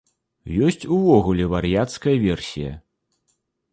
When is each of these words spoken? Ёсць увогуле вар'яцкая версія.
Ёсць 0.67 0.87
увогуле 0.95 1.45
вар'яцкая 1.53 2.17
версія. 2.27 2.71